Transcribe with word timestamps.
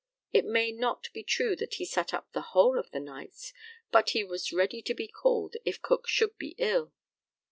It 0.33 0.45
may 0.45 0.71
not 0.71 1.09
be 1.13 1.21
true 1.23 1.55
that 1.57 1.75
he 1.75 1.85
sat 1.85 2.11
up 2.11 2.31
the 2.31 2.41
whole 2.41 2.79
of 2.79 2.89
the 2.89 2.99
nights, 2.99 3.53
but 3.91 4.09
he 4.17 4.23
was 4.23 4.51
ready 4.51 4.81
to 4.81 4.95
be 4.95 5.07
called 5.07 5.57
if 5.63 5.79
Cook 5.79 6.07
should 6.07 6.35
be 6.39 6.55
ill. 6.57 6.91